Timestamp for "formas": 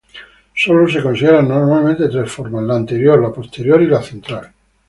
2.31-2.63